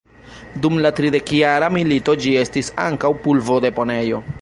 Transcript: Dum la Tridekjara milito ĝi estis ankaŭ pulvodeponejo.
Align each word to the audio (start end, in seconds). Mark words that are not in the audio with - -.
Dum 0.63 0.79
la 0.85 0.91
Tridekjara 0.99 1.69
milito 1.77 2.17
ĝi 2.25 2.35
estis 2.47 2.75
ankaŭ 2.89 3.15
pulvodeponejo. 3.27 4.29